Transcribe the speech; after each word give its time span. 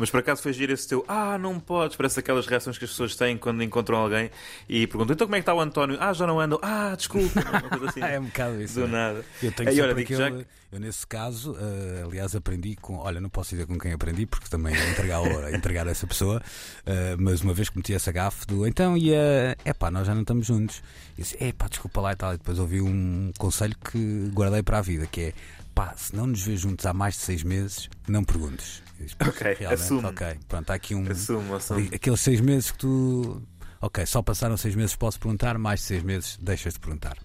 Mas 0.00 0.10
por 0.10 0.20
acaso 0.20 0.42
foi 0.42 0.52
giro 0.52 0.72
esse 0.72 0.88
teu 0.88 1.04
Ah, 1.06 1.36
não 1.38 1.60
podes, 1.60 1.96
parece 1.96 2.18
aquelas 2.18 2.46
reações 2.46 2.78
que 2.78 2.84
as 2.84 2.90
pessoas 2.90 3.14
têm 3.14 3.36
quando 3.36 3.62
encontram 3.62 3.98
alguém 3.98 4.30
e 4.68 4.86
perguntam 4.86 5.14
então 5.14 5.26
como 5.26 5.36
é 5.36 5.38
que 5.38 5.42
está 5.42 5.54
o 5.54 5.60
António? 5.60 5.96
Ah, 6.00 6.12
já 6.12 6.26
não 6.26 6.40
andam. 6.40 6.58
Ah, 6.62 6.94
desculpa. 6.96 7.40
Assim. 7.88 8.00
é 8.00 8.18
um 8.18 8.24
bocado 8.24 8.62
isso. 8.62 8.80
Do 8.80 8.86
é. 8.86 8.88
nada. 8.88 9.24
Eu 9.42 9.52
tenho 9.52 9.68
Aí, 9.68 9.80
olha, 9.80 9.92
aquele, 9.92 10.16
já 10.16 10.30
Eu, 10.72 10.80
nesse 10.80 11.06
caso, 11.06 11.56
eh, 11.60 12.02
aliás, 12.04 12.34
aprendi 12.34 12.76
com. 12.76 12.96
Olha, 12.96 13.20
não 13.20 13.28
posso 13.28 13.50
dizer 13.50 13.66
com 13.66 13.78
quem 13.78 13.92
aprendi, 13.92 14.24
porque 14.26 14.48
também 14.48 14.74
é 14.74 14.90
entregar, 14.90 15.20
o- 15.20 15.48
entregar 15.54 15.86
essa 15.86 16.06
pessoa, 16.06 16.40
eh, 16.86 17.16
mas 17.18 17.40
uma 17.42 17.52
vez 17.52 17.68
cometi 17.68 17.92
essa 17.92 18.10
gafe 18.12 18.46
do 18.46 18.66
então 18.66 18.96
e 18.96 19.12
é 19.12 19.56
pá, 19.78 19.90
nós 19.90 20.06
já 20.06 20.14
não 20.14 20.22
estamos 20.22 20.46
juntos. 20.46 20.82
E 21.18 21.22
disse, 21.22 21.36
é 21.42 21.52
pá, 21.52 21.66
desculpa 21.68 22.00
lá 22.00 22.12
e 22.12 22.16
tal. 22.16 22.34
E 22.34 22.38
depois 22.38 22.58
ouvi 22.58 22.80
um 22.80 23.32
conselho 23.38 23.74
que 23.90 24.30
guardei 24.32 24.62
para 24.62 24.78
a 24.78 24.82
vida, 24.82 25.06
que 25.06 25.20
é 25.20 25.32
pá, 25.80 25.94
se 25.96 26.14
não 26.14 26.26
nos 26.26 26.42
vês 26.42 26.60
juntos 26.60 26.84
há 26.84 26.92
mais 26.92 27.14
de 27.14 27.20
seis 27.20 27.42
meses, 27.42 27.88
não 28.06 28.22
perguntes. 28.22 28.82
Eu 28.98 29.04
disse, 29.06 29.16
"Pois, 29.16 29.30
Ok, 29.30 29.54
realmente, 29.58 29.82
assume. 29.82 30.06
Ok, 30.06 30.38
pronto, 30.46 30.70
há 30.70 30.74
aqui 30.74 30.94
um. 30.94 31.10
Assumo, 31.10 31.54
assumo. 31.54 31.88
Aqueles 31.94 32.20
seis 32.20 32.40
meses 32.40 32.70
que 32.70 32.78
tu. 32.78 33.42
Ok, 33.80 34.04
só 34.04 34.20
passaram 34.20 34.58
seis 34.58 34.74
meses, 34.74 34.94
posso 34.94 35.18
perguntar, 35.18 35.56
mais 35.56 35.80
de 35.80 35.86
seis 35.86 36.02
meses, 36.02 36.36
deixas 36.42 36.74
de 36.74 36.80
perguntar. 36.80 37.16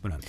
Pronto. 0.00 0.24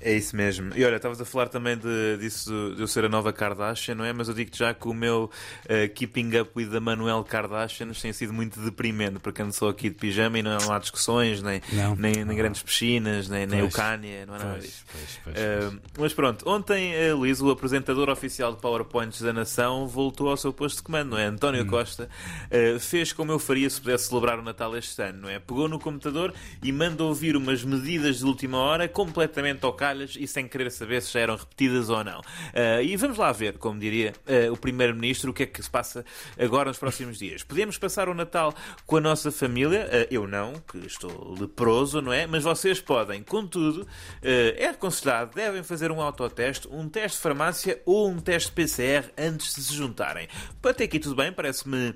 É 0.00 0.12
isso 0.14 0.36
mesmo. 0.36 0.72
E 0.76 0.84
olha, 0.84 0.96
estavas 0.96 1.20
a 1.20 1.24
falar 1.24 1.48
também 1.48 1.76
de, 1.76 2.16
disso 2.18 2.74
de 2.76 2.80
eu 2.82 2.86
ser 2.86 3.04
a 3.04 3.08
nova 3.08 3.32
Kardashian, 3.32 3.94
não 3.96 4.04
é? 4.04 4.12
Mas 4.12 4.28
eu 4.28 4.34
digo-te 4.34 4.58
já 4.58 4.72
que 4.72 4.86
o 4.86 4.94
meu 4.94 5.30
eh, 5.68 5.88
Keeping 5.88 6.38
Up 6.38 6.50
with 6.54 6.68
the 6.70 6.78
Manuel 6.80 7.24
Kardashian 7.24 7.88
tem 7.90 8.12
sido 8.12 8.32
muito 8.32 8.60
deprimente, 8.60 9.18
porque 9.18 9.42
ando 9.42 9.52
só 9.52 9.68
aqui 9.70 9.88
de 9.90 9.96
pijama 9.96 10.38
e 10.38 10.42
não 10.42 10.56
há 10.72 10.78
discussões, 10.78 11.42
nem, 11.42 11.60
Não. 11.72 11.96
nem, 11.96 12.12
nem 12.14 12.24
Não. 12.24 12.34
grandes 12.36 12.62
piscinas, 12.62 13.28
nem, 13.28 13.46
nem 13.46 13.62
o. 13.62 13.70
Kanye, 13.70 14.24
não 14.26 14.34
há 14.34 14.38
nada 14.38 14.58
disso. 14.58 14.84
pois, 14.92 15.20
pois, 15.24 15.36
Uh, 15.38 15.80
mas 15.98 16.14
pronto, 16.14 16.48
ontem 16.48 16.92
uh, 17.12 17.16
Luís, 17.16 17.40
o 17.40 17.50
apresentador 17.50 18.08
oficial 18.08 18.52
de 18.54 18.60
PowerPoints 18.60 19.20
da 19.20 19.32
Nação, 19.32 19.86
voltou 19.86 20.28
ao 20.28 20.36
seu 20.36 20.52
posto 20.52 20.76
de 20.76 20.82
comando, 20.84 21.10
não 21.10 21.18
é? 21.18 21.24
António 21.26 21.64
Hum. 21.64 21.66
Costa 21.66 22.08
uh, 22.46 22.78
fez 22.78 23.12
como 23.12 23.32
eu 23.32 23.38
faria 23.38 23.68
se 23.68 23.80
pudesse 23.80 24.08
celebrar 24.08 24.38
o 24.38 24.42
Natal 24.42 24.76
este 24.76 25.02
ano, 25.02 25.22
não 25.22 25.28
é? 25.28 25.38
Pegou 25.38 25.68
no 25.68 25.78
computador 25.78 26.32
e 26.62 26.70
manda 26.72 27.02
ouvir 27.02 27.36
umas 27.36 27.64
medidas 27.64 28.18
de 28.18 28.24
última 28.24 28.58
hora 28.58 28.88
completamente 28.88 29.64
ao 29.64 29.72
calhas 29.88 30.16
e 30.18 30.26
sem 30.26 30.46
querer 30.46 30.70
saber 30.70 31.00
se 31.00 31.12
já 31.12 31.20
eram 31.20 31.36
repetidas 31.36 31.88
ou 31.88 32.04
não. 32.04 32.20
Uh, 32.20 32.82
e 32.82 32.96
vamos 32.96 33.16
lá 33.16 33.32
ver, 33.32 33.58
como 33.58 33.80
diria 33.80 34.12
uh, 34.26 34.52
o 34.52 34.56
Primeiro-Ministro, 34.56 35.30
o 35.30 35.34
que 35.34 35.44
é 35.44 35.46
que 35.46 35.62
se 35.62 35.70
passa 35.70 36.04
agora 36.38 36.68
nos 36.68 36.78
próximos 36.78 37.18
dias. 37.18 37.42
Podemos 37.42 37.78
passar 37.78 38.08
o 38.08 38.14
Natal 38.14 38.54
com 38.86 38.96
a 38.96 39.00
nossa 39.00 39.32
família, 39.32 39.86
uh, 39.86 40.14
eu 40.14 40.26
não, 40.26 40.54
que 40.54 40.78
estou 40.78 41.34
leproso, 41.38 42.02
não 42.02 42.12
é? 42.12 42.26
Mas 42.26 42.44
vocês 42.44 42.80
podem. 42.80 43.22
Contudo, 43.22 43.86
é 44.22 44.66
aconselhado, 44.66 45.34
devem 45.34 45.62
fazer 45.62 45.90
um 45.90 46.00
autoteste, 46.00 46.68
um 46.70 46.88
teste 46.88 47.16
de 47.16 47.22
farmácia 47.22 47.82
ou 47.84 48.08
um 48.08 48.18
teste 48.18 48.52
PCR 48.52 49.10
antes 49.16 49.54
de 49.54 49.62
se 49.62 49.74
juntarem. 49.74 50.28
Até 50.62 50.84
aqui 50.84 50.98
tudo 50.98 51.16
bem, 51.16 51.32
parece-me. 51.32 51.94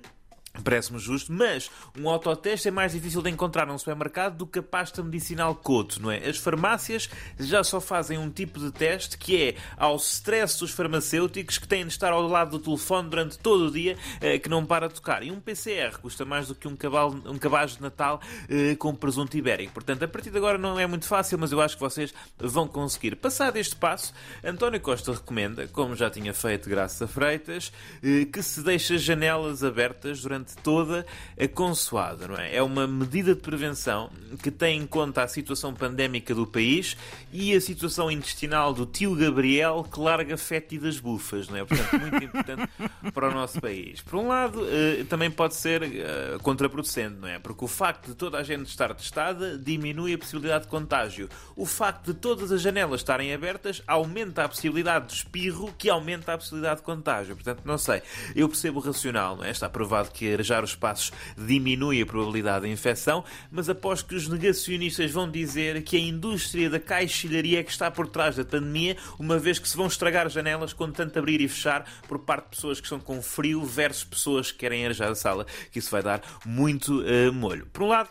Parece-me 0.63 0.99
justo, 0.99 1.33
mas 1.33 1.71
um 1.99 2.09
autoteste 2.09 2.69
é 2.69 2.71
mais 2.71 2.93
difícil 2.93 3.23
de 3.23 3.31
encontrar 3.31 3.67
num 3.67 3.79
supermercado 3.79 4.37
do 4.37 4.47
que 4.47 4.59
a 4.59 4.63
pasta 4.63 5.03
medicinal 5.03 5.55
Coto, 5.55 6.01
não 6.01 6.11
é? 6.11 6.29
As 6.29 6.37
farmácias 6.37 7.09
já 7.41 7.65
só 7.65 7.81
fazem 7.81 8.19
um 8.19 8.31
tipo 8.31 8.61
de 8.61 8.71
teste 8.71 9.17
que 9.17 9.43
é 9.43 9.57
ao 9.79 9.97
stress 9.97 10.61
dos 10.61 10.71
farmacêuticos 10.71 11.57
que 11.57 11.67
têm 11.67 11.87
de 11.87 11.93
estar 11.93 12.13
ao 12.13 12.29
lado 12.29 12.59
do 12.59 12.65
telefone 12.65 13.09
durante 13.09 13.39
todo 13.39 13.69
o 13.69 13.71
dia 13.71 13.97
eh, 14.21 14.39
que 14.39 14.49
não 14.49 14.67
para 14.67 14.89
de 14.89 14.95
tocar. 14.95 15.23
E 15.23 15.31
um 15.31 15.41
PCR 15.41 15.99
custa 15.99 16.25
mais 16.27 16.49
do 16.49 16.55
que 16.55 16.69
um, 16.69 16.77
cavalo, 16.77 17.23
um 17.25 17.39
cabaz 17.39 17.77
de 17.77 17.83
Natal 17.83 18.21
eh, 18.49 18.77
com 18.77 18.95
presunto 18.95 19.35
ibérico. 19.35 19.73
Portanto, 19.73 20.03
a 20.03 20.09
partir 20.09 20.31
de 20.31 20.37
agora 20.37 20.59
não 20.59 20.79
é 20.79 20.87
muito 20.87 21.07
fácil, 21.07 21.39
mas 21.39 21.51
eu 21.51 21.63
acho 21.63 21.77
que 21.77 21.83
vocês 21.83 22.13
vão 22.39 22.69
conseguir. 22.69 23.17
Passado 23.17 23.57
este 23.57 23.75
passo, 23.75 24.13
António 24.45 24.81
Costa 24.81 25.13
recomenda, 25.13 25.67
como 25.69 25.97
já 25.97 26.11
tinha 26.11 26.35
feito 26.35 26.69
graças 26.69 27.01
a 27.01 27.07
Freitas, 27.07 27.73
eh, 28.03 28.27
que 28.27 28.43
se 28.43 28.63
deixe 28.63 28.97
as 28.97 29.03
janelas 29.03 29.65
abertas 29.65 30.21
durante 30.21 30.42
toda 30.63 31.07
a 31.39 31.49
consoada, 31.49 32.29
não 32.29 32.37
é? 32.37 32.57
É 32.57 32.63
uma 32.63 32.87
medida 32.87 33.35
de 33.35 33.41
prevenção 33.41 34.11
que 34.43 34.51
tem 34.51 34.81
em 34.81 34.87
conta 34.87 35.23
a 35.23 35.29
situação 35.29 35.75
pandémica 35.75 36.35
do 36.35 36.47
país 36.47 36.97
e 37.33 37.55
a 37.55 37.61
situação 37.61 38.11
intestinal 38.11 38.73
do 38.73 38.87
tio 38.87 39.15
Gabriel 39.15 39.87
que 39.91 39.99
larga 39.99 40.37
fétidas 40.37 40.99
bufas, 40.99 41.49
não 41.49 41.57
é? 41.57 41.65
Portanto, 41.65 42.01
muito 42.01 42.25
importante 42.25 42.69
para 43.13 43.29
o 43.29 43.33
nosso 43.33 43.61
país. 43.61 44.01
Por 44.01 44.19
um 44.19 44.29
lado, 44.29 44.67
eh, 44.69 45.05
também 45.09 45.31
pode 45.31 45.55
ser 45.55 45.83
eh, 45.83 46.39
contraproducente, 46.43 47.17
não 47.17 47.29
é? 47.29 47.39
Porque 47.39 47.65
o 47.65 47.69
facto 47.69 48.09
de 48.09 48.15
toda 48.15 48.39
a 48.39 48.43
gente 48.43 48.67
estar 48.69 48.95
testada 48.95 49.59
diminui 49.59 50.15
a 50.15 50.19
possibilidade 50.19 50.65
de 50.65 50.71
contágio. 50.71 51.29
O 51.57 51.67
facto 51.67 52.13
de 52.13 52.15
todas 52.15 52.53
as 52.53 52.61
janelas 52.61 53.01
estarem 53.01 53.33
abertas 53.33 53.83
aumenta 53.87 54.45
a 54.45 54.49
possibilidade 54.49 55.07
de 55.07 55.15
espirro, 55.15 55.73
que 55.77 55.89
aumenta 55.89 56.33
a 56.33 56.39
possibilidade 56.39 56.81
de 56.81 56.87
contágio. 56.87 57.35
Portanto, 57.35 57.63
não 57.65 57.79
sei. 57.79 58.03
Eu 58.35 58.49
percebo 58.49 58.79
o 58.79 58.83
racional, 58.83 59.37
não 59.37 59.45
é? 59.45 59.51
Está 59.51 59.69
provado 59.69 60.11
que 60.11 60.27
arejar 60.33 60.65
os 60.65 60.71
espaços 60.71 61.13
diminui 61.37 62.03
a 62.03 62.07
probabilidade 62.07 62.67
de 62.67 62.73
infecção, 62.73 63.25
mas 63.51 63.69
após 63.69 64.03
que 64.03 64.15
os 64.15 64.29
negacionistas 64.29 65.11
vão 65.11 65.31
dizer 65.31 65.83
que 65.83 65.97
a 65.97 66.01
indústria 66.01 66.71
da 66.71 66.81
caixilharia 66.81 67.61
é 67.61 67.63
que 67.63 67.71
está 67.71 67.91
por 67.91 68.09
trás 68.09 68.37
da 68.37 68.45
pandemia, 68.45 68.97
uma 69.19 69.39
vez 69.39 69.59
que 69.59 69.69
se 69.69 69.77
vão 69.77 69.87
estragar 69.87 70.29
janelas 70.29 70.73
com 70.73 70.91
tanto 70.91 71.19
abrir 71.19 71.41
e 71.41 71.49
fechar 71.49 71.85
por 72.09 72.19
parte 72.21 72.45
de 72.45 72.51
pessoas 72.57 72.81
que 72.81 72.87
estão 72.87 73.01
com 73.01 73.21
frio 73.23 73.65
versus 73.65 74.05
pessoas 74.05 74.53
que 74.53 74.59
querem 74.59 74.85
arejar 74.85 75.11
a 75.11 75.15
sala, 75.15 75.47
que 75.71 75.79
isso 75.79 75.91
vai 75.91 76.03
dar 76.03 76.23
muito 76.45 77.03
eh, 77.07 77.31
molho. 77.31 77.67
Por 77.73 77.83
um 77.83 77.89
lado, 77.89 78.11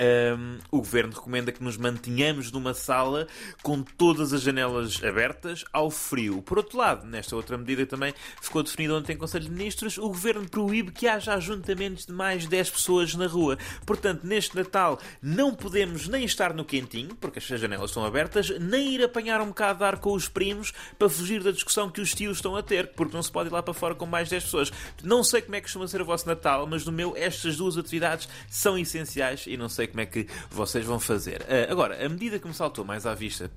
um, 0.00 0.58
o 0.70 0.78
governo 0.78 1.12
recomenda 1.12 1.52
que 1.52 1.62
nos 1.62 1.76
mantenhamos 1.76 2.50
numa 2.50 2.72
sala 2.72 3.26
com 3.62 3.82
todas 3.82 4.32
as 4.32 4.40
janelas 4.40 5.02
abertas 5.04 5.64
ao 5.72 5.90
frio. 5.90 6.40
Por 6.40 6.58
outro 6.58 6.78
lado, 6.78 7.06
nesta 7.06 7.36
outra 7.36 7.58
medida 7.58 7.84
também 7.84 8.14
ficou 8.40 8.62
definido 8.62 8.96
ontem 8.96 9.12
em 9.12 9.16
Conselho 9.16 9.44
de 9.44 9.50
Ministros, 9.50 9.98
o 9.98 10.08
governo 10.08 10.48
proíbe 10.48 10.90
que 10.90 11.06
haja 11.06 11.34
ajuntamentos 11.34 12.06
de 12.06 12.12
mais 12.12 12.46
10 12.46 12.70
pessoas 12.70 13.14
na 13.14 13.26
rua. 13.26 13.58
Portanto, 13.84 14.26
neste 14.26 14.56
Natal 14.56 14.98
não 15.20 15.54
podemos 15.54 16.08
nem 16.08 16.24
estar 16.24 16.54
no 16.54 16.64
quentinho, 16.64 17.14
porque 17.16 17.38
as 17.38 17.44
janelas 17.44 17.90
estão 17.90 18.04
abertas, 18.04 18.50
nem 18.58 18.94
ir 18.94 19.04
apanhar 19.04 19.40
um 19.40 19.48
bocado 19.48 19.80
de 19.80 19.84
ar 19.84 19.98
com 19.98 20.12
os 20.12 20.28
primos 20.28 20.72
para 20.98 21.08
fugir 21.08 21.42
da 21.42 21.50
discussão 21.50 21.90
que 21.90 22.00
os 22.00 22.14
tios 22.14 22.38
estão 22.38 22.56
a 22.56 22.62
ter, 22.62 22.92
porque 22.92 23.14
não 23.14 23.22
se 23.22 23.30
pode 23.30 23.50
ir 23.50 23.52
lá 23.52 23.62
para 23.62 23.74
fora 23.74 23.94
com 23.94 24.06
mais 24.06 24.28
10 24.28 24.44
pessoas. 24.44 24.72
Não 25.02 25.22
sei 25.22 25.42
como 25.42 25.56
é 25.56 25.58
que 25.58 25.64
costuma 25.64 25.86
ser 25.86 26.00
o 26.00 26.04
vosso 26.04 26.26
Natal, 26.26 26.66
mas 26.66 26.84
no 26.86 26.92
meu 26.92 27.14
estas 27.16 27.56
duas 27.56 27.76
atividades 27.76 28.28
são 28.48 28.78
essenciais 28.78 29.44
e 29.46 29.56
não 29.56 29.68
sei 29.68 29.89
como 29.90 30.00
é 30.00 30.06
que 30.06 30.26
vocês 30.50 30.84
vão 30.84 30.98
fazer. 30.98 31.42
Ah, 31.48 31.70
agora, 31.70 32.04
a 32.04 32.08
medida 32.08 32.38
que 32.38 32.48
me 32.48 32.54
saltou 32.54 32.84
mais 32.84 33.06
à 33.06 33.14
vista 33.14 33.50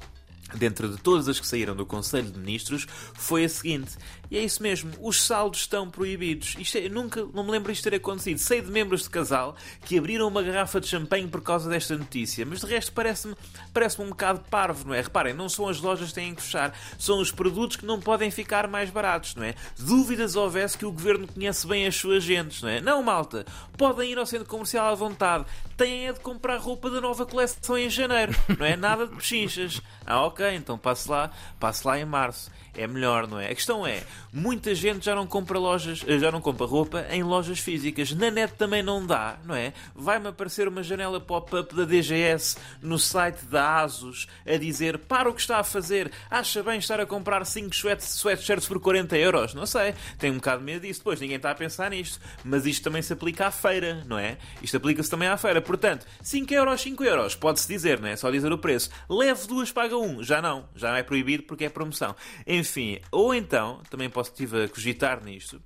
dentro 0.55 0.89
de 0.89 0.97
todas 1.01 1.27
as 1.27 1.39
que 1.39 1.47
saíram 1.47 1.75
do 1.75 1.85
Conselho 1.85 2.31
de 2.31 2.39
Ministros, 2.39 2.85
foi 3.13 3.45
a 3.45 3.49
seguinte. 3.49 3.97
E 4.29 4.37
é 4.37 4.43
isso 4.43 4.63
mesmo, 4.63 4.91
os 4.99 5.21
saldos 5.21 5.59
estão 5.59 5.89
proibidos. 5.89 6.55
Isto 6.57 6.77
é, 6.77 6.89
nunca, 6.89 7.23
não 7.33 7.43
me 7.43 7.51
lembro 7.51 7.71
isto 7.71 7.83
ter 7.83 7.95
acontecido. 7.95 8.37
Sei 8.39 8.61
de 8.61 8.71
membros 8.71 9.03
de 9.03 9.09
casal 9.09 9.55
que 9.85 9.97
abriram 9.97 10.27
uma 10.27 10.41
garrafa 10.41 10.79
de 10.81 10.87
champanhe 10.87 11.27
por 11.27 11.41
causa 11.41 11.69
desta 11.69 11.95
notícia, 11.97 12.45
mas 12.45 12.61
de 12.61 12.65
resto 12.65 12.91
parece-me 12.93 13.35
parece 13.73 14.01
um 14.01 14.09
bocado 14.09 14.41
parvo, 14.49 14.87
não 14.87 14.93
é? 14.93 15.01
Reparem, 15.01 15.33
não 15.33 15.47
são 15.49 15.67
as 15.67 15.79
lojas 15.79 16.09
que 16.09 16.15
têm 16.15 16.33
que 16.33 16.41
fechar, 16.41 16.75
são 16.97 17.19
os 17.19 17.31
produtos 17.31 17.77
que 17.77 17.85
não 17.85 17.99
podem 17.99 18.31
ficar 18.31 18.67
mais 18.67 18.89
baratos, 18.89 19.35
não 19.35 19.43
é? 19.43 19.55
Dúvidas 19.77 20.35
houvesse 20.35 20.77
que 20.77 20.85
o 20.85 20.91
governo 20.91 21.27
conhece 21.27 21.67
bem 21.67 21.85
as 21.85 21.95
suas 21.95 22.23
gentes, 22.23 22.61
não 22.61 22.69
é? 22.69 22.81
Não, 22.81 23.03
malta, 23.03 23.45
podem 23.77 24.11
ir 24.11 24.17
ao 24.17 24.25
centro 24.25 24.47
comercial 24.47 24.87
à 24.87 24.95
vontade, 24.95 25.45
têm 25.77 26.07
é 26.07 26.13
de 26.13 26.19
comprar 26.19 26.57
roupa 26.57 26.89
da 26.89 27.01
nova 27.01 27.25
coleção 27.25 27.77
em 27.77 27.89
janeiro, 27.89 28.33
não 28.57 28.65
é? 28.65 28.75
Nada 28.75 29.07
de 29.07 29.15
pechinchas. 29.15 29.81
Ah, 30.05 30.25
ok, 30.25 30.45
então 30.55 30.77
passe 30.77 31.09
lá, 31.09 31.31
passe 31.59 31.85
lá 31.85 31.99
em 31.99 32.05
março. 32.05 32.51
É 32.75 32.87
melhor, 32.87 33.27
não 33.27 33.39
é? 33.39 33.51
A 33.51 33.55
questão 33.55 33.85
é, 33.85 34.01
muita 34.31 34.73
gente 34.73 35.05
já 35.05 35.13
não 35.13 35.27
compra 35.27 35.59
lojas, 35.59 35.99
já 35.99 36.31
não 36.31 36.41
compra 36.41 36.65
roupa 36.65 37.05
em 37.11 37.21
lojas 37.21 37.59
físicas. 37.59 38.11
Na 38.13 38.31
net 38.31 38.55
também 38.55 38.81
não 38.81 39.05
dá, 39.05 39.37
não 39.45 39.53
é? 39.53 39.73
Vai-me 39.93 40.29
aparecer 40.29 40.67
uma 40.67 40.81
janela 40.81 41.21
pop-up 41.21 41.75
da 41.75 41.85
DGS 41.85 42.57
no 42.81 42.97
site 42.97 43.45
da 43.45 43.81
ASUS 43.81 44.27
a 44.43 44.57
dizer 44.57 44.97
para 44.97 45.29
o 45.29 45.33
que 45.35 45.41
está 45.41 45.59
a 45.59 45.63
fazer, 45.63 46.11
acha 46.31 46.63
bem 46.63 46.79
estar 46.79 46.99
a 46.99 47.05
comprar 47.05 47.45
5 47.45 47.69
sweatshirts 48.01 48.67
por 48.67 48.79
40 48.79 49.17
euros? 49.17 49.53
Não 49.53 49.67
sei, 49.67 49.93
tenho 50.17 50.33
um 50.33 50.37
bocado 50.37 50.59
de 50.59 50.65
medo 50.65 50.81
disso. 50.81 50.99
Depois 51.01 51.19
ninguém 51.21 51.37
está 51.37 51.51
a 51.51 51.55
pensar 51.55 51.91
nisto. 51.91 52.19
Mas 52.43 52.65
isto 52.65 52.83
também 52.83 53.03
se 53.03 53.13
aplica 53.13 53.47
à 53.47 53.51
feira, 53.51 54.03
não 54.07 54.17
é? 54.17 54.37
Isto 54.63 54.77
aplica-se 54.77 55.11
também 55.11 55.27
à 55.27 55.37
feira. 55.37 55.61
Portanto, 55.63 56.05
5 56.21 56.53
euros, 56.53 56.81
5 56.81 57.03
euros, 57.03 57.35
pode-se 57.35 57.67
dizer, 57.67 57.99
não 57.99 58.07
é? 58.07 58.15
Só 58.15 58.29
dizer 58.29 58.51
o 58.51 58.57
preço. 58.57 58.89
Leve 59.09 59.47
duas, 59.47 59.71
paga 59.71 59.97
um. 59.97 60.21
Já 60.21 60.41
não, 60.41 60.69
já 60.75 60.97
é 60.97 61.03
proibido 61.03 61.43
porque 61.43 61.65
é 61.65 61.69
promoção. 61.69 62.15
Enfim, 62.45 62.99
ou 63.11 63.33
então, 63.33 63.81
também 63.89 64.09
posso 64.09 64.31
estive 64.31 64.63
a 64.63 64.69
cogitar 64.69 65.23
nisto, 65.23 65.61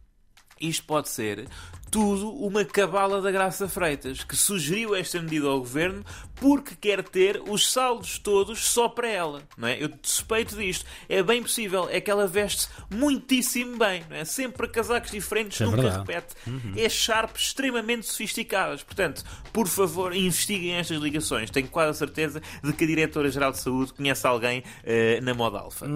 isto 0.60 0.86
pode 0.86 1.10
ser 1.10 1.48
tudo 1.90 2.30
uma 2.32 2.66
cabala 2.66 3.22
da 3.22 3.32
Graça 3.32 3.68
Freitas, 3.70 4.22
que 4.22 4.36
sugeriu 4.36 4.94
esta 4.94 5.22
medida 5.22 5.48
ao 5.48 5.60
governo 5.60 6.04
porque 6.36 6.76
quer 6.76 7.02
ter 7.02 7.42
os 7.48 7.72
saldos 7.72 8.20
todos 8.20 8.60
só 8.66 8.90
para 8.90 9.08
ela. 9.10 9.42
Não 9.58 9.70
é? 9.70 9.82
Eu 9.82 9.90
suspeito 10.04 10.56
disto. 10.58 10.86
É 11.08 11.24
bem 11.24 11.42
possível. 11.42 11.88
É 11.90 12.02
que 12.02 12.12
ela 12.12 12.28
veste 12.28 12.68
muitíssimo 12.94 13.78
bem. 13.78 14.04
Não 14.10 14.18
é? 14.18 14.26
Sempre 14.26 14.68
casacos 14.68 15.12
diferentes, 15.12 15.62
É 15.62 15.66
nunca 15.66 15.82
verdade. 15.82 16.00
repete. 16.12 16.36
É 16.76 16.90
sharp, 16.90 17.36
extremamente 17.38 18.06
sofisticadas. 18.06 18.84
Portanto, 18.84 19.24
por 19.54 19.68
favor, 19.68 20.14
investiguem 20.14 20.74
estas 20.74 20.98
ligações. 21.02 21.50
Tenho 21.50 21.70
quase 21.70 21.92
a 21.92 21.94
certeza 21.94 22.42
de 22.62 22.74
que 22.74 22.84
a 22.84 22.88
Diretora-Geral 22.88 23.54
de 23.54 23.60
Saúde 23.60 23.94
conhece 23.94 24.28
alguém 24.28 24.62
eh, 24.84 25.22
na 25.22 25.34
moda 25.34 25.58
alfa. 25.60 25.88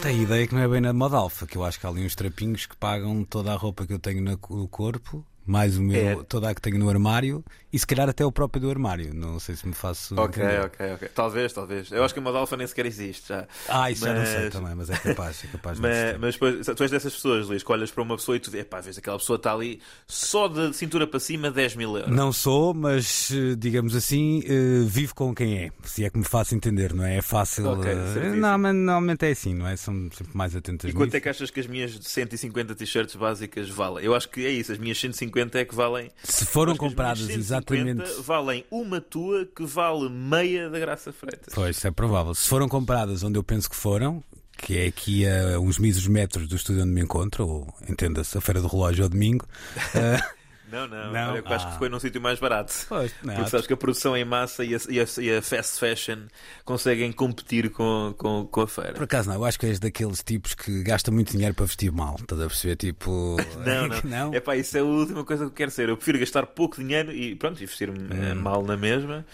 Tem 0.00 0.20
a 0.20 0.22
ideia 0.22 0.46
que 0.46 0.54
não 0.54 0.62
é 0.62 0.68
bem 0.68 0.80
na 0.80 0.92
moda 0.92 1.16
alfa, 1.16 1.46
que 1.46 1.56
eu 1.56 1.64
acho 1.64 1.80
que 1.80 1.86
há 1.86 1.88
ali 1.88 2.06
uns 2.06 2.14
trapinhos 2.14 2.66
que 2.66 2.76
pagam 2.76 3.24
toda 3.24 3.52
a 3.52 3.56
roupa 3.56 3.84
que 3.84 3.92
eu 3.92 3.98
tenho 3.98 4.22
no 4.22 4.38
corpo, 4.68 5.24
mais 5.48 5.76
o 5.78 5.82
meu, 5.82 6.20
É. 6.20 6.22
toda 6.28 6.48
a 6.50 6.54
que 6.54 6.60
tenho 6.60 6.78
no 6.78 6.88
armário 6.90 7.42
e 7.72 7.78
se 7.78 7.86
calhar 7.86 8.08
até 8.08 8.24
o 8.24 8.30
próprio 8.30 8.60
do 8.62 8.70
armário. 8.70 9.12
Não 9.14 9.38
sei 9.40 9.56
se 9.56 9.66
me 9.66 9.74
faço. 9.74 10.14
Ok, 10.18 10.42
entender. 10.42 10.60
ok, 10.66 10.92
ok. 10.94 11.08
Talvez, 11.14 11.52
talvez. 11.52 11.90
Eu 11.90 12.04
acho 12.04 12.14
que 12.14 12.20
a 12.20 12.22
moda 12.22 12.38
alfa 12.38 12.56
nem 12.56 12.66
sequer 12.66 12.86
existe 12.86 13.28
já. 13.28 13.46
Ah, 13.68 13.90
isso 13.90 14.04
já 14.04 14.14
não 14.14 14.24
sei 14.26 14.44
Mas- 14.44 14.52
também, 14.52 14.74
mas 14.74 14.90
é 14.90 14.96
capaz, 14.96 15.44
é 15.44 15.48
capaz 15.48 15.76
de 15.76 15.82
Mas, 15.88 16.18
mas 16.18 16.34
depois, 16.34 16.66
tu 16.66 16.82
és 16.82 16.90
dessas 16.90 17.14
pessoas, 17.14 17.46
Luís, 17.48 17.62
que 17.62 17.72
olhas 17.72 17.90
para 17.90 18.02
uma 18.02 18.16
pessoa 18.16 18.36
e 18.36 18.40
tu 18.40 18.50
vês, 18.50 18.64
pá, 18.64 18.80
vês 18.80 18.98
aquela 18.98 19.18
pessoa 19.18 19.36
está 19.36 19.52
ali 19.52 19.80
só 20.06 20.48
de 20.48 20.74
cintura 20.74 21.06
para 21.06 21.18
cima 21.20 21.50
10 21.50 21.76
mil 21.76 21.96
euros. 21.96 22.14
Não 22.14 22.32
sou, 22.32 22.74
mas 22.74 23.30
eh, 23.32 23.54
digamos 23.56 23.94
assim, 23.96 24.42
eh, 24.46 24.84
vivo 24.86 25.14
com 25.14 25.34
quem 25.34 25.58
é. 25.64 25.70
Se 25.82 26.04
é 26.04 26.10
que 26.10 26.18
me 26.18 26.24
faço 26.24 26.54
entender, 26.54 26.92
não 26.94 27.04
é? 27.04 27.16
É 27.18 27.22
fácil. 27.22 27.66
Ok, 27.68 27.90
eh, 27.90 28.30
não, 28.36 28.58
mas 28.58 28.74
normalmente 28.74 29.24
é 29.26 29.30
assim, 29.30 29.54
não 29.54 29.66
é? 29.66 29.76
São 29.76 29.94
sempre 30.12 30.36
mais 30.36 30.54
atentas 30.54 30.90
E 30.90 30.92
quanto 30.92 31.06
nisso. 31.06 31.16
é 31.16 31.20
que 31.20 31.28
achas 31.28 31.50
que 31.50 31.60
as 31.60 31.66
minhas 31.66 31.98
150 32.02 32.74
t-shirts 32.74 33.14
básicas 33.16 33.68
valem? 33.70 34.04
Eu 34.04 34.14
acho 34.14 34.28
que 34.28 34.44
é 34.44 34.50
isso, 34.50 34.72
as 34.72 34.78
minhas 34.78 34.98
150 34.98 35.37
é 35.40 35.64
que 35.64 35.74
valem. 35.74 36.10
Se 36.24 36.44
foram 36.46 36.76
compradas 36.76 37.26
minhas 37.26 37.46
150 37.46 38.02
exatamente. 38.02 38.22
valem 38.22 38.64
uma 38.70 39.00
tua 39.00 39.46
que 39.46 39.64
vale 39.64 40.08
meia 40.08 40.68
da 40.70 40.78
Graça 40.78 41.12
Freitas. 41.12 41.54
Pois, 41.54 41.76
isso 41.76 41.86
é 41.86 41.90
provável. 41.90 42.34
Se 42.34 42.48
foram 42.48 42.68
compradas 42.68 43.22
onde 43.22 43.38
eu 43.38 43.42
penso 43.42 43.68
que 43.70 43.76
foram, 43.76 44.22
que 44.56 44.76
é 44.78 44.86
aqui 44.86 45.26
a 45.26 45.58
uns 45.60 45.78
míseros 45.78 46.08
metros 46.08 46.48
do 46.48 46.56
estúdio 46.56 46.82
onde 46.82 46.92
me 46.92 47.00
encontro, 47.00 47.46
ou 47.46 47.74
entenda-se, 47.88 48.36
a 48.36 48.40
Feira 48.40 48.60
do 48.60 48.66
Relógio 48.68 49.04
ao 49.04 49.08
domingo. 49.10 49.46
eh, 49.94 50.18
Não, 50.70 50.86
não, 50.86 51.12
Não? 51.12 51.30
olha, 51.32 51.38
eu 51.46 51.52
acho 51.54 51.66
Ah. 51.66 51.70
que 51.72 51.78
foi 51.78 51.88
num 51.88 51.98
sítio 51.98 52.20
mais 52.20 52.38
barato. 52.38 52.72
pois, 52.88 53.12
não, 53.22 53.34
Porque 53.34 53.50
sabes 53.50 53.66
que 53.66 53.72
a 53.72 53.76
produção 53.76 54.16
em 54.16 54.24
massa 54.24 54.64
e 54.64 54.74
a, 54.74 54.78
e 54.88 55.00
a- 55.00 55.06
e 55.22 55.36
a 55.36 55.42
fast 55.42 55.78
fashion 55.80 56.26
conseguem 56.64 57.10
competir 57.12 57.70
com, 57.70 58.14
com, 58.16 58.46
com 58.46 58.60
a 58.62 58.68
feira. 58.68 58.92
Por 58.94 59.04
acaso 59.04 59.28
não, 59.28 59.36
eu 59.36 59.44
acho 59.44 59.58
que 59.58 59.66
és 59.66 59.78
daqueles 59.78 60.22
tipos 60.22 60.54
que 60.54 60.82
gasta 60.82 61.10
muito 61.10 61.32
dinheiro 61.32 61.54
para 61.54 61.66
vestir 61.66 61.90
mal. 61.92 62.16
Estás 62.20 62.40
a 62.40 62.46
perceber? 62.46 62.76
Tipo. 62.76 63.36
Não, 63.64 63.88
não. 63.88 64.00
não? 64.04 64.34
É 64.34 64.40
pá, 64.40 64.56
isso 64.56 64.76
é 64.76 64.80
a 64.80 64.84
última 64.84 65.24
coisa 65.24 65.44
que 65.44 65.50
eu 65.50 65.54
quero 65.54 65.70
ser. 65.70 65.88
Eu 65.88 65.96
prefiro 65.96 66.18
gastar 66.18 66.46
pouco 66.46 66.76
dinheiro 66.76 67.12
e 67.12 67.34
pronto, 67.34 67.62
e 67.62 67.66
vestir-me 67.66 67.98
eh, 68.10 68.32
Hum. 68.32 68.36
mal 68.40 68.62
na 68.62 68.76
mesma. 68.76 69.24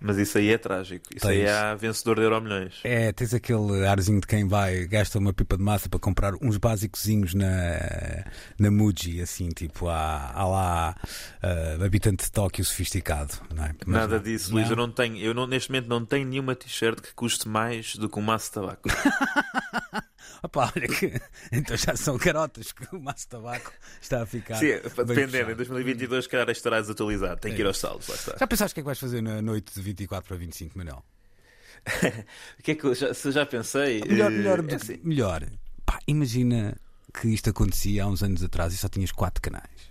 Mas 0.00 0.16
isso 0.16 0.38
aí 0.38 0.50
é 0.50 0.56
trágico. 0.56 1.04
Isso 1.14 1.28
aí 1.28 1.38
Tens. 1.40 1.48
é 1.50 1.52
a 1.52 1.74
vencedor 1.74 2.16
de 2.16 2.22
Euro 2.22 2.40
Milhões. 2.40 2.80
É, 2.84 3.12
tens 3.12 3.34
aquele 3.34 3.86
arzinho 3.86 4.18
de 4.20 4.26
quem 4.26 4.48
vai, 4.48 4.86
gasta 4.86 5.18
uma 5.18 5.30
pipa 5.32 5.58
de 5.58 5.62
massa 5.62 5.88
para 5.90 6.00
comprar 6.00 6.32
uns 6.40 6.56
básicozinhos 6.56 7.34
na, 7.34 8.24
na 8.58 8.70
Muji, 8.70 9.20
assim, 9.20 9.48
tipo, 9.50 9.88
há, 9.88 10.32
há 10.34 10.46
lá 10.46 10.69
ah, 10.70 11.84
habitante 11.84 12.24
de 12.24 12.32
Tóquio 12.32 12.64
sofisticado, 12.64 13.34
não 13.54 13.64
é? 13.64 13.74
Mas 13.86 14.00
Nada 14.00 14.16
não. 14.16 14.22
disso, 14.22 14.52
Luís. 14.52 14.68
Eu 14.70 14.76
não 14.76 14.90
tenho, 14.90 15.16
eu 15.18 15.34
não, 15.34 15.46
neste 15.46 15.70
momento 15.70 15.88
não 15.88 16.04
tenho 16.04 16.26
nenhuma 16.26 16.54
t-shirt 16.54 17.00
que 17.00 17.14
custe 17.14 17.48
mais 17.48 17.96
do 17.96 18.08
que 18.08 18.18
um 18.18 18.22
maço 18.22 18.46
de 18.46 18.52
tabaco. 18.52 18.88
Opa, 20.42 20.72
olha 20.74 20.88
que. 20.88 21.20
Então 21.52 21.76
já 21.76 21.94
são 21.96 22.16
carotas 22.18 22.72
que 22.72 22.96
o 22.96 23.00
maço 23.00 23.20
de 23.24 23.28
tabaco 23.28 23.72
está 24.00 24.22
a 24.22 24.26
ficar. 24.26 24.54
Sim, 24.56 24.68
dependendo, 24.82 25.26
em 25.26 25.30
fechado. 25.30 25.56
2022, 25.56 26.26
calhar 26.26 26.48
estará 26.50 26.80
desatualizado. 26.80 27.40
Tem 27.40 27.54
que 27.54 27.60
ir 27.60 27.66
aos 27.66 27.78
saldos, 27.78 28.08
lá 28.08 28.14
está. 28.14 28.36
Já 28.38 28.46
pensaste 28.46 28.72
o 28.72 28.74
que 28.74 28.80
é 28.80 28.82
que 28.82 28.86
vais 28.86 28.98
fazer 28.98 29.20
na 29.22 29.42
noite 29.42 29.74
de 29.74 29.80
24 29.82 30.28
para 30.28 30.36
25, 30.36 30.78
Manuel? 30.78 31.04
O 32.58 32.62
que 32.62 32.72
é 32.72 32.74
que 32.74 32.84
eu 32.84 32.94
já, 32.94 33.12
se 33.14 33.28
eu 33.28 33.32
já 33.32 33.44
pensei? 33.46 34.00
Melhor, 34.02 34.30
eh, 34.32 34.36
melhor, 34.36 34.58
é 34.60 34.62
do- 34.62 34.74
assim. 34.76 34.98
melhor. 35.02 35.44
Pá, 35.84 35.98
imagina 36.06 36.76
que 37.12 37.28
isto 37.28 37.50
acontecia 37.50 38.04
há 38.04 38.06
uns 38.06 38.22
anos 38.22 38.42
atrás 38.42 38.72
e 38.72 38.76
só 38.78 38.88
tinhas 38.88 39.10
quatro 39.12 39.40
canais. 39.42 39.89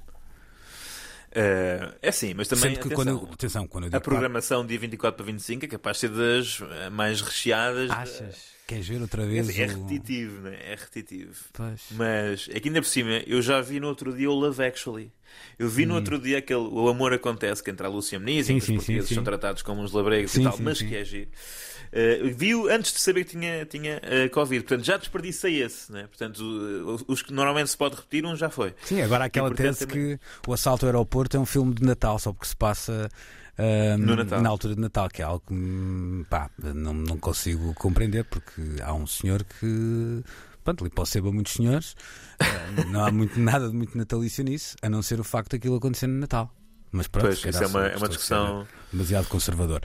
Eh, 1.32 1.94
é 2.02 2.10
assim, 2.10 2.34
mas 2.34 2.48
também. 2.48 2.74
Atenção, 2.76 2.96
quando, 2.96 3.30
atenção, 3.34 3.68
quando 3.68 3.96
A 3.96 4.00
programação 4.02 4.66
dia 4.66 4.80
24 4.80 5.18
para 5.18 5.26
25 5.32 5.66
é 5.66 5.68
capaz 5.68 5.98
de 5.98 6.02
ser 6.02 6.10
das 6.10 6.60
mais 6.92 7.22
recheadas. 7.22 7.90
Achas? 7.92 8.59
Queres 8.70 8.88
ver 8.88 9.02
outra 9.02 9.24
É, 9.24 9.26
vez? 9.26 9.50
é 9.58 9.66
o- 9.66 9.68
repetitivo, 9.68 10.42
né? 10.42 10.58
É 10.64 10.76
repetitivo. 10.76 11.34
Pois. 11.54 11.82
Mas 11.92 12.48
é 12.52 12.60
que 12.60 12.70
ainda 12.70 12.82
por 12.82 12.88
cima, 12.88 13.22
eu 13.26 13.42
já 13.42 13.60
vi 13.62 13.80
no 13.80 13.88
outro 13.88 14.16
dia 14.16 14.30
o 14.30 14.34
Love 14.36 14.64
Actually. 14.64 15.12
Eu 15.58 15.68
vi 15.70 15.86
no 15.86 15.96
outro 15.96 16.20
dia 16.20 16.38
aquele 16.38 16.60
O 16.62 16.88
Amor 16.88 17.14
Acontece, 17.14 17.64
que 17.64 17.70
entra 17.72 17.88
a 17.88 17.90
Lúcia 17.90 18.20
Meniz, 18.20 18.46
Sim, 18.48 18.54
em 18.54 18.60
que 18.60 18.66
sim, 18.66 18.74
os 18.74 18.78
portugueses 18.78 19.10
sim, 19.10 19.16
são 19.16 19.24
tratados 19.24 19.62
como 19.64 19.82
uns 19.82 19.92
labregos 19.92 20.36
e 20.36 20.44
tal, 20.44 20.58
mas 20.60 20.82
que 20.82 20.96
é 20.96 21.04
giro. 21.04 21.30
Uh, 21.92 22.32
vi-o 22.36 22.68
antes 22.68 22.94
de 22.94 23.00
saber 23.00 23.24
que 23.24 23.32
tinha, 23.32 23.66
tinha 23.66 23.98
uh, 23.98 24.30
Covid, 24.30 24.64
portanto 24.64 24.86
já 24.86 24.96
desperdicei 24.98 25.64
esse, 25.64 25.92
né? 25.92 26.06
portanto 26.06 26.38
uh, 26.40 27.04
os 27.08 27.24
que 27.24 27.34
normalmente 27.34 27.72
se 27.72 27.78
pode 27.78 27.96
repetir, 27.96 28.24
um 28.26 28.36
já 28.36 28.48
foi. 28.52 28.76
Sim, 28.84 29.02
agora 29.02 29.26
aquela 29.26 29.48
E, 29.48 29.50
portanto, 29.50 29.66
tese 29.76 29.88
também- 29.88 30.18
que 30.18 30.20
o 30.48 30.54
assalto 30.54 30.86
ao 30.86 30.90
aeroporto 30.90 31.36
é 31.36 31.40
um 31.40 31.48
filme 31.48 31.74
de 31.74 31.84
Natal, 31.84 32.20
só 32.20 32.32
porque 32.32 32.48
se 32.48 32.56
passa 32.56 33.10
Natal. 34.16 34.42
na 34.42 34.50
altura 34.50 34.76
de 34.76 34.82
Natal, 34.82 35.10
que 35.10 35.22
é 35.22 35.26
algo 35.26 35.44
que 35.48 35.54
hum, 35.54 36.24
pá, 36.30 36.50
não, 36.58 36.94
não 36.94 37.18
consigo 37.18 37.74
compreender, 37.76 38.24
porque 38.26 38.62
há 38.82 38.94
um 38.94 39.06
senhor 39.08 39.44
que. 39.44 40.24
Pronto, 40.64 40.84
ser 41.06 41.22
para 41.22 41.32
muitos 41.32 41.54
senhores, 41.54 41.96
não 42.92 43.04
há 43.06 43.12
muito, 43.12 43.38
nada 43.40 43.68
de 43.70 43.76
muito 43.76 43.98
natalício 43.98 44.44
nisso, 44.44 44.76
a 44.82 44.90
não 44.90 45.02
ser 45.02 45.20
o 45.20 45.24
facto 45.24 45.52
daquilo 45.52 45.76
acontecer 45.78 46.06
no 46.08 46.20
Natal. 46.20 46.54
Mas 46.92 47.08
pronto, 47.08 47.26
Pois, 47.28 47.46
isso 47.46 47.64
é 47.64 47.68
uma, 47.68 47.86
é 47.88 47.96
uma 47.98 48.06
a 48.08 48.10
discussão. 48.10 48.68
demasiado 48.92 49.28
conservador. 49.28 49.80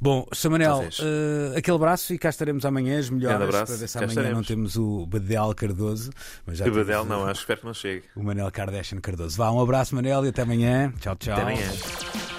Bom, 0.00 0.26
Samanel, 0.32 0.72
Talvez. 0.72 0.98
eh, 1.00 1.58
aquele 1.58 1.76
abraço 1.76 2.12
e 2.12 2.18
cá 2.18 2.28
estaremos 2.28 2.66
amanhã, 2.66 2.98
as 2.98 3.08
melhoras, 3.08 3.38
Grande 3.38 3.54
abraço, 3.54 3.72
para 3.72 3.80
ver 3.80 3.88
se 3.88 3.96
amanhã 3.98 4.14
não 4.14 4.22
estaremos. 4.42 4.46
temos 4.46 4.76
o 4.76 5.06
Badel 5.06 5.54
Cardoso. 5.54 6.10
Mas 6.46 6.58
já 6.58 6.66
O 6.66 6.70
Badel 6.74 7.04
não, 7.06 7.24
acho, 7.26 7.40
espero 7.40 7.60
que 7.60 7.66
não 7.66 7.72
chegue. 7.74 8.04
o 8.14 8.22
Manel 8.22 8.50
Kardashian 8.52 9.00
Cardoso. 9.00 9.38
Vá, 9.38 9.50
um 9.50 9.60
abraço, 9.60 9.94
Manel, 9.94 10.24
e 10.26 10.28
até 10.28 10.42
amanhã. 10.42 10.92
Tchau, 11.00 11.16
tchau. 11.16 11.32
Até 11.32 11.42
amanhã. 11.42 12.29